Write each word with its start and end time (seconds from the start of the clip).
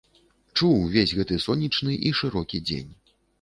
Чуў 0.57 0.71
увесь 0.85 1.13
гэты 1.17 1.37
сонечны 1.45 1.93
і 2.09 2.15
шырокі 2.21 2.63
дзень. 2.71 2.91